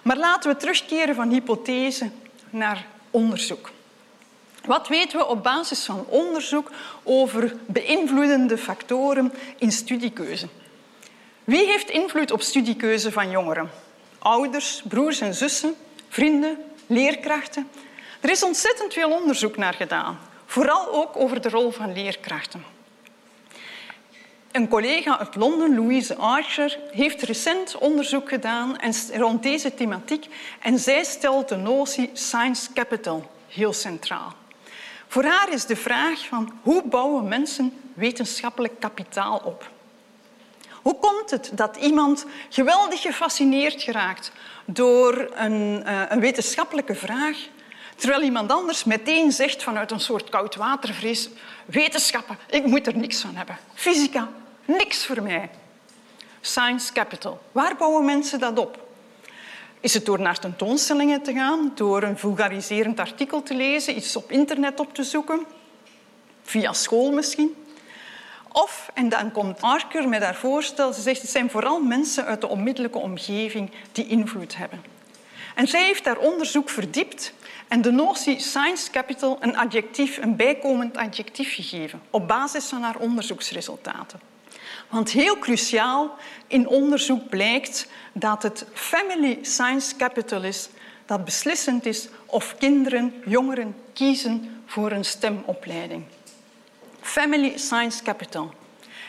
Maar 0.03 0.17
laten 0.17 0.51
we 0.51 0.57
terugkeren 0.57 1.15
van 1.15 1.29
hypothese 1.29 2.09
naar 2.49 2.85
onderzoek. 3.11 3.71
Wat 4.65 4.87
weten 4.87 5.17
we 5.17 5.27
op 5.27 5.43
basis 5.43 5.85
van 5.85 6.05
onderzoek 6.07 6.71
over 7.03 7.55
beïnvloedende 7.65 8.57
factoren 8.57 9.33
in 9.57 9.71
studiekeuze? 9.71 10.47
Wie 11.43 11.65
heeft 11.65 11.89
invloed 11.89 12.31
op 12.31 12.41
studiekeuze 12.41 13.11
van 13.11 13.29
jongeren? 13.29 13.69
Ouders, 14.19 14.81
broers 14.87 15.21
en 15.21 15.33
zussen, 15.33 15.75
vrienden, 16.09 16.57
leerkrachten. 16.87 17.67
Er 18.19 18.29
is 18.29 18.43
ontzettend 18.43 18.93
veel 18.93 19.11
onderzoek 19.11 19.57
naar 19.57 19.73
gedaan, 19.73 20.19
vooral 20.45 20.93
ook 20.93 21.15
over 21.15 21.41
de 21.41 21.49
rol 21.49 21.71
van 21.71 21.93
leerkrachten. 21.93 22.63
Een 24.51 24.67
collega 24.67 25.20
uit 25.20 25.36
Londen, 25.36 25.75
Louise 25.75 26.15
Archer, 26.15 26.79
heeft 26.91 27.22
recent 27.22 27.77
onderzoek 27.77 28.29
gedaan 28.29 28.77
rond 29.13 29.43
deze 29.43 29.74
thematiek 29.74 30.27
en 30.60 30.79
zij 30.79 31.03
stelt 31.03 31.50
de 31.50 31.55
notie 31.55 32.10
science 32.13 32.74
capital 32.74 33.31
heel 33.48 33.74
centraal. 33.74 34.34
Voor 35.08 35.24
haar 35.24 35.53
is 35.53 35.65
de 35.65 35.75
vraag 35.75 36.25
van 36.25 36.53
hoe 36.62 36.84
bouwen 36.84 37.27
mensen 37.27 37.74
wetenschappelijk 37.93 38.79
kapitaal 38.79 39.41
op? 39.43 39.70
Hoe 40.81 40.96
komt 41.00 41.29
het 41.29 41.51
dat 41.53 41.75
iemand 41.75 42.25
geweldig 42.50 43.01
gefascineerd 43.01 43.81
geraakt 43.81 44.31
door 44.65 45.29
een, 45.34 45.84
uh, 45.86 46.01
een 46.10 46.20
wetenschappelijke 46.20 46.96
vraag, 46.96 47.38
terwijl 47.96 48.22
iemand 48.22 48.51
anders 48.51 48.84
meteen 48.84 49.31
zegt 49.31 49.63
vanuit 49.63 49.91
een 49.91 50.00
soort 50.00 50.29
koudwatervrees 50.29 51.29
wetenschappen, 51.65 52.38
ik 52.50 52.65
moet 52.65 52.88
er 52.88 52.98
niks 52.98 53.22
van 53.22 53.36
hebben. 53.36 53.58
Fysica, 53.74 54.29
Niks 54.65 55.05
voor 55.05 55.21
mij. 55.21 55.49
Science 56.41 56.93
Capital. 56.93 57.41
Waar 57.51 57.75
bouwen 57.75 58.05
mensen 58.05 58.39
dat 58.39 58.59
op? 58.59 58.87
Is 59.79 59.93
het 59.93 60.05
door 60.05 60.19
naar 60.19 60.39
tentoonstellingen 60.39 61.21
te 61.21 61.33
gaan, 61.33 61.71
door 61.75 62.03
een 62.03 62.17
vulgariserend 62.17 62.99
artikel 62.99 63.43
te 63.43 63.53
lezen, 63.53 63.97
iets 63.97 64.15
op 64.15 64.31
internet 64.31 64.79
op 64.79 64.93
te 64.93 65.03
zoeken, 65.03 65.45
via 66.43 66.73
school 66.73 67.11
misschien? 67.11 67.55
Of, 68.51 68.91
en 68.93 69.09
dan 69.09 69.31
komt 69.31 69.61
Arker 69.61 70.09
met 70.09 70.23
haar 70.23 70.35
voorstel, 70.35 70.93
ze 70.93 71.01
zegt 71.01 71.21
het 71.21 71.29
zijn 71.29 71.49
vooral 71.49 71.79
mensen 71.79 72.25
uit 72.25 72.41
de 72.41 72.47
onmiddellijke 72.47 72.97
omgeving 72.97 73.71
die 73.91 74.07
invloed 74.07 74.57
hebben. 74.57 74.83
En 75.55 75.67
zij 75.67 75.83
heeft 75.83 76.03
daar 76.03 76.17
onderzoek 76.17 76.69
verdiept 76.69 77.33
en 77.67 77.81
de 77.81 77.91
notie 77.91 78.39
science 78.39 78.91
capital 78.91 79.37
een 79.39 79.57
adjectief, 79.57 80.17
een 80.17 80.35
bijkomend 80.35 80.97
adjectief 80.97 81.55
gegeven 81.55 82.01
op 82.09 82.27
basis 82.27 82.65
van 82.65 82.81
haar 82.81 82.97
onderzoeksresultaten. 82.97 84.30
Want 84.91 85.12
heel 85.12 85.38
cruciaal 85.38 86.15
in 86.48 86.67
onderzoek 86.67 87.29
blijkt 87.29 87.88
dat 88.13 88.43
het 88.43 88.65
family 88.74 89.39
science 89.41 89.95
capital 89.95 90.43
is 90.43 90.69
dat 91.05 91.25
beslissend 91.25 91.86
is 91.86 92.07
of 92.25 92.55
kinderen, 92.57 93.13
jongeren 93.25 93.75
kiezen 93.93 94.63
voor 94.65 94.91
een 94.91 95.05
stemopleiding. 95.05 96.03
Family 97.01 97.57
science 97.57 98.03
capital. 98.03 98.53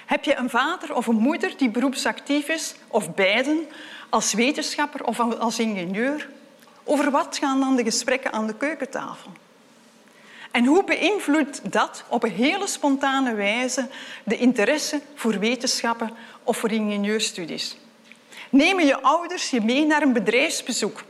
Heb 0.07 0.25
je 0.25 0.37
een 0.37 0.51
vader 0.51 0.95
of 0.95 1.07
een 1.07 1.17
moeder 1.17 1.57
die 1.57 1.71
beroepsactief 1.71 2.49
is, 2.49 2.75
of 2.89 3.15
beiden, 3.15 3.67
als 4.09 4.33
wetenschapper 4.33 5.05
of 5.05 5.21
als 5.21 5.59
ingenieur? 5.59 6.29
Over 6.85 7.11
wat 7.11 7.39
gaan 7.39 7.61
dan 7.61 7.77
de 7.77 7.85
gesprekken 7.85 8.33
aan 8.33 8.47
de 8.47 8.55
keukentafel? 8.55 9.31
En 10.53 10.65
hoe 10.65 10.85
beïnvloedt 10.85 11.73
dat 11.73 12.05
op 12.09 12.23
een 12.23 12.31
hele 12.31 12.67
spontane 12.67 13.35
wijze 13.35 13.89
de 14.25 14.37
interesse 14.37 15.01
voor 15.15 15.39
wetenschappen 15.39 16.11
of 16.43 16.57
voor 16.57 16.73
ingenieurstudies? 16.73 17.77
Nemen 18.51 18.87
je 18.87 19.03
ouders 19.03 19.51
je 19.51 19.61
mee 19.61 19.87
naar 19.87 20.03
een 20.03 20.13
bedrijfsbezoek 20.13 21.05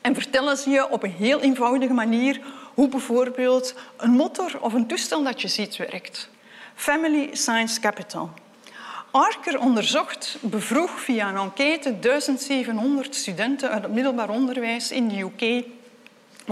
en 0.00 0.14
vertellen 0.14 0.56
ze 0.56 0.70
je 0.70 0.90
op 0.90 1.02
een 1.02 1.12
heel 1.12 1.40
eenvoudige 1.40 1.92
manier 1.92 2.40
hoe 2.74 2.88
bijvoorbeeld 2.88 3.74
een 3.96 4.10
motor 4.10 4.58
of 4.60 4.72
een 4.72 4.86
toestel 4.86 5.22
dat 5.22 5.40
je 5.40 5.48
ziet 5.48 5.76
werkt. 5.76 6.28
Family 6.74 7.28
Science 7.32 7.80
Capital. 7.80 8.30
Arker 9.10 9.58
onderzocht, 9.58 10.38
bevroeg 10.40 11.00
via 11.00 11.28
een 11.28 11.36
enquête 11.36 11.98
1700 11.98 13.14
studenten 13.14 13.70
uit 13.70 13.82
het 13.82 13.92
middelbaar 13.92 14.28
onderwijs 14.28 14.90
in 14.90 15.08
de 15.08 15.20
UK 15.20 15.64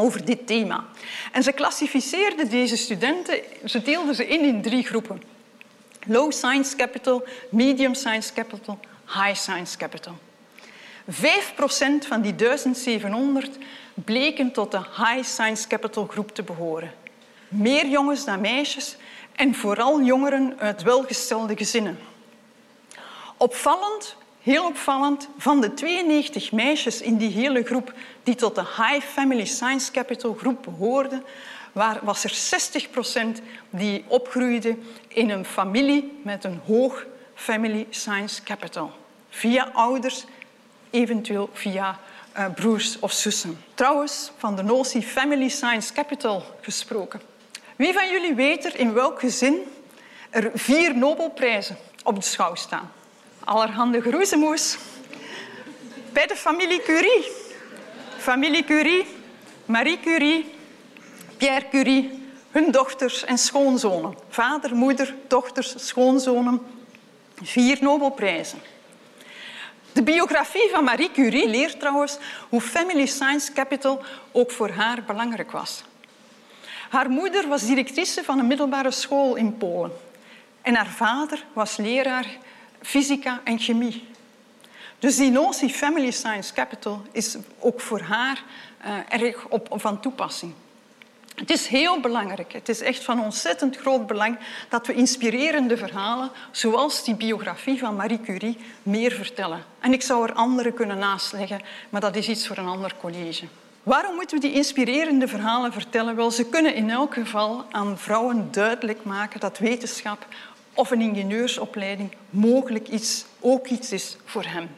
over 0.00 0.24
dit 0.24 0.46
thema. 0.46 0.84
En 1.32 1.42
ze 1.42 1.52
klassificeerden 1.52 2.50
deze 2.50 2.76
studenten, 2.76 3.40
ze 3.64 3.82
deelden 3.82 4.14
ze 4.14 4.26
in 4.26 4.44
in 4.44 4.62
drie 4.62 4.84
groepen. 4.84 5.22
Low 6.06 6.32
Science 6.32 6.76
Capital, 6.76 7.24
Medium 7.50 7.94
Science 7.94 8.32
Capital, 8.32 8.78
High 9.06 9.34
Science 9.34 9.76
Capital. 9.76 10.18
5% 11.10 11.14
van 12.06 12.20
die 12.20 12.34
1700 12.34 13.58
bleken 13.94 14.52
tot 14.52 14.70
de 14.70 14.80
High 14.96 15.22
Science 15.22 15.68
Capital 15.68 16.06
groep 16.06 16.34
te 16.34 16.42
behoren. 16.42 16.94
Meer 17.48 17.86
jongens 17.86 18.24
dan 18.24 18.40
meisjes 18.40 18.96
en 19.34 19.54
vooral 19.54 20.02
jongeren 20.02 20.58
uit 20.58 20.82
welgestelde 20.82 21.56
gezinnen. 21.56 21.98
Opvallend 23.36 24.16
heel 24.48 24.66
opvallend, 24.66 25.28
van 25.38 25.60
de 25.60 25.74
92 25.74 26.52
meisjes 26.52 27.00
in 27.00 27.16
die 27.16 27.30
hele 27.30 27.62
groep 27.62 27.92
die 28.22 28.34
tot 28.34 28.54
de 28.54 28.60
High 28.60 29.06
Family 29.06 29.44
Science 29.44 29.90
Capital 29.90 30.34
groep 30.34 30.62
behoorden, 30.62 31.24
was 32.02 32.24
er 32.24 32.60
60% 33.40 33.42
die 33.70 34.04
opgroeide 34.06 34.76
in 35.08 35.30
een 35.30 35.44
familie 35.44 36.20
met 36.22 36.44
een 36.44 36.60
hoog 36.66 37.06
Family 37.34 37.86
Science 37.90 38.42
Capital. 38.42 38.92
Via 39.28 39.70
ouders, 39.72 40.24
eventueel 40.90 41.50
via 41.52 41.98
uh, 42.38 42.46
broers 42.54 42.98
of 42.98 43.12
zussen. 43.12 43.64
Trouwens, 43.74 44.30
van 44.36 44.56
de 44.56 44.62
notie 44.62 45.02
Family 45.02 45.48
Science 45.48 45.92
Capital 45.92 46.44
gesproken. 46.60 47.20
Wie 47.76 47.92
van 47.92 48.08
jullie 48.08 48.34
weet 48.34 48.64
er 48.64 48.78
in 48.78 48.92
welk 48.92 49.20
gezin 49.20 49.56
er 50.30 50.50
vier 50.54 50.96
Nobelprijzen 50.96 51.76
op 52.02 52.14
de 52.14 52.22
schouw 52.22 52.54
staan? 52.54 52.90
Allerhande 53.48 54.00
groezemoes. 54.00 54.78
Bij 56.12 56.26
de 56.26 56.36
familie 56.36 56.82
Curie. 56.82 57.30
Familie 58.18 58.64
Curie, 58.64 59.06
Marie 59.64 60.00
Curie, 60.00 60.54
Pierre 61.36 61.68
Curie, 61.68 62.30
hun 62.50 62.70
dochters 62.70 63.24
en 63.24 63.38
schoonzonen. 63.38 64.14
Vader, 64.28 64.74
moeder, 64.74 65.14
dochters, 65.28 65.86
schoonzonen. 65.86 66.66
Vier 67.42 67.78
Nobelprijzen. 67.80 68.58
De 69.92 70.02
biografie 70.02 70.68
van 70.72 70.84
Marie 70.84 71.10
Curie 71.10 71.48
leert 71.48 71.80
trouwens 71.80 72.18
hoe 72.48 72.60
Family 72.60 73.06
Science 73.06 73.52
Capital 73.52 74.02
ook 74.32 74.50
voor 74.50 74.70
haar 74.70 75.02
belangrijk 75.06 75.50
was. 75.50 75.84
Haar 76.90 77.10
moeder 77.10 77.48
was 77.48 77.66
directrice 77.66 78.24
van 78.24 78.38
een 78.38 78.46
middelbare 78.46 78.90
school 78.90 79.34
in 79.34 79.56
Polen. 79.56 79.92
En 80.62 80.74
haar 80.74 80.86
vader 80.86 81.44
was 81.52 81.76
leraar 81.76 82.26
fysica 82.82 83.40
en 83.44 83.58
chemie. 83.58 84.06
Dus 84.98 85.16
die 85.16 85.30
notie 85.30 85.70
Family 85.70 86.10
Science 86.10 86.52
Capital 86.52 87.02
is 87.12 87.36
ook 87.58 87.80
voor 87.80 88.00
haar 88.00 88.42
uh, 88.86 89.22
erg 89.22 89.46
op, 89.46 89.68
van 89.70 90.00
toepassing. 90.00 90.52
Het 91.34 91.50
is 91.50 91.66
heel 91.66 92.00
belangrijk, 92.00 92.52
het 92.52 92.68
is 92.68 92.80
echt 92.80 93.04
van 93.04 93.20
ontzettend 93.20 93.76
groot 93.76 94.06
belang 94.06 94.38
dat 94.68 94.86
we 94.86 94.94
inspirerende 94.94 95.76
verhalen, 95.76 96.30
zoals 96.50 97.04
die 97.04 97.14
biografie 97.14 97.78
van 97.78 97.96
Marie 97.96 98.20
Curie, 98.20 98.58
meer 98.82 99.12
vertellen. 99.12 99.64
En 99.80 99.92
ik 99.92 100.02
zou 100.02 100.28
er 100.28 100.34
andere 100.34 100.72
kunnen 100.72 100.98
naastleggen, 100.98 101.60
maar 101.90 102.00
dat 102.00 102.16
is 102.16 102.28
iets 102.28 102.46
voor 102.46 102.56
een 102.56 102.66
ander 102.66 102.94
college. 103.00 103.46
Waarom 103.82 104.14
moeten 104.14 104.40
we 104.40 104.46
die 104.46 104.56
inspirerende 104.56 105.28
verhalen 105.28 105.72
vertellen? 105.72 106.16
Wel, 106.16 106.30
ze 106.30 106.48
kunnen 106.48 106.74
in 106.74 106.90
elk 106.90 107.14
geval 107.14 107.64
aan 107.70 107.98
vrouwen 107.98 108.48
duidelijk 108.50 109.04
maken 109.04 109.40
dat 109.40 109.58
wetenschap 109.58 110.26
of 110.78 110.90
een 110.90 111.00
ingenieursopleiding 111.00 112.12
mogelijk 112.30 112.88
iets, 112.88 113.24
ook 113.40 113.66
iets 113.66 113.92
is 113.92 114.16
voor 114.24 114.44
hem. 114.44 114.68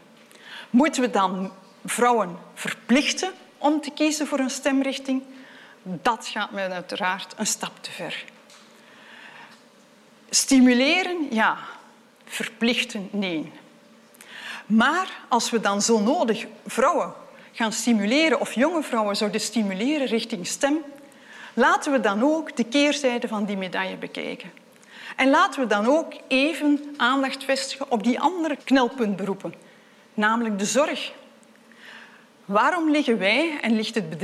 Moeten 0.70 1.02
we 1.02 1.10
dan 1.10 1.52
vrouwen 1.84 2.38
verplichten 2.54 3.32
om 3.58 3.80
te 3.80 3.90
kiezen 3.90 4.26
voor 4.26 4.38
een 4.38 4.50
stemrichting? 4.50 5.22
Dat 5.82 6.26
gaat 6.26 6.50
mij 6.50 6.70
uiteraard 6.70 7.34
een 7.36 7.46
stap 7.46 7.72
te 7.80 7.90
ver. 7.90 8.24
Stimuleren, 10.30 11.26
ja. 11.30 11.58
Verplichten, 12.24 13.08
nee. 13.12 13.52
Maar 14.66 15.20
als 15.28 15.50
we 15.50 15.60
dan 15.60 15.82
zo 15.82 16.00
nodig 16.00 16.46
vrouwen 16.66 17.12
gaan 17.52 17.72
stimuleren 17.72 18.40
of 18.40 18.52
jonge 18.52 18.82
vrouwen 18.82 19.16
zouden 19.16 19.40
stimuleren 19.40 20.06
richting 20.06 20.46
stem, 20.46 20.78
laten 21.54 21.92
we 21.92 22.00
dan 22.00 22.22
ook 22.22 22.56
de 22.56 22.64
keerzijde 22.64 23.28
van 23.28 23.44
die 23.44 23.56
medaille 23.56 23.96
bekijken. 23.96 24.59
En 25.20 25.30
laten 25.30 25.60
we 25.60 25.66
dan 25.66 25.86
ook 25.86 26.12
even 26.28 26.94
aandacht 26.96 27.44
vestigen 27.44 27.90
op 27.90 28.04
die 28.04 28.20
andere 28.20 28.56
knelpuntberoepen, 28.64 29.54
namelijk 30.14 30.58
de 30.58 30.64
zorg. 30.64 31.12
Waarom 32.44 32.90
liggen 32.90 33.18
wij 33.18 33.58
en 33.60 33.76
ligt 33.76 33.94
het 33.94 34.20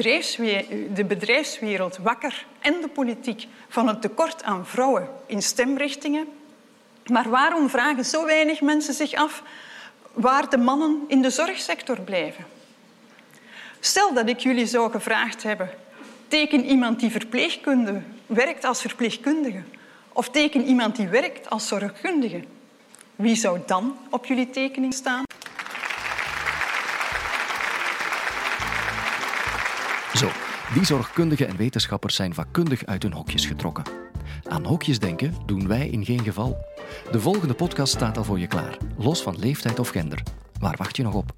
de 0.95 1.05
bedrijfswereld 1.05 1.97
wakker 1.97 2.47
en 2.61 2.75
de 2.81 2.89
politiek 2.89 3.47
van 3.69 3.89
het 3.89 4.03
tekort 4.03 4.43
aan 4.43 4.67
vrouwen 4.67 5.09
in 5.27 5.43
stemrichtingen? 5.43 6.27
Maar 7.07 7.29
waarom 7.29 7.69
vragen 7.69 8.05
zo 8.05 8.25
weinig 8.25 8.61
mensen 8.61 8.95
zich 8.95 9.15
af 9.15 9.43
waar 10.13 10.51
de 10.51 10.59
mannen 10.59 11.05
in 11.09 11.23
de 11.23 11.31
zorgsector 11.31 12.01
blijven? 12.01 12.47
Stel 13.81 14.15
dat 14.15 14.29
ik 14.29 14.39
jullie 14.39 14.67
zou 14.67 14.91
gevraagd 14.91 15.43
hebben, 15.43 15.71
teken 16.29 16.65
iemand 16.65 17.01
die 17.01 17.11
verpleegkunde 17.11 18.03
werkt 18.27 18.65
als 18.65 18.81
verpleegkundige 18.81 19.63
of 20.17 20.31
teken 20.31 20.65
iemand 20.65 20.97
die 20.97 21.09
werkt 21.09 21.51
als 21.51 21.69
zorgkundige. 21.69 22.45
Wie 23.17 23.37
zou 23.37 23.61
dan 23.67 23.97
op 24.11 24.27
jullie 24.27 24.51
tekening 24.51 24.95
staan? 24.95 25.25
Zo, 30.15 30.29
die 30.75 30.85
zorgkundigen 30.85 31.49
en 31.49 31.57
wetenschappers 31.57 32.15
zijn 32.15 32.35
vakkundig 32.35 32.87
uit 32.87 33.03
hun 33.03 33.13
hokjes 33.13 33.47
getrokken. 33.47 33.85
Aan 34.49 34.65
hokjes 34.65 34.99
denken 34.99 35.35
doen 35.47 35.69
wij 35.69 35.89
in 35.89 36.05
geen 36.05 36.23
geval. 36.23 36.57
De 37.11 37.21
volgende 37.21 37.55
podcast 37.55 37.93
staat 37.93 38.17
al 38.17 38.25
voor 38.25 38.39
je 38.39 38.47
klaar, 38.47 38.79
los 38.99 39.23
van 39.23 39.39
leeftijd 39.39 39.79
of 39.79 39.89
gender. 39.89 40.23
Waar 40.61 40.77
wacht 40.77 40.97
je 40.97 41.03
nog 41.03 41.15
op? 41.15 41.35